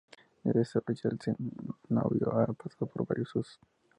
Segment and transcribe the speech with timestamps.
[0.43, 3.59] Desde esa fecha, el cenobio ha pasado por varios usos.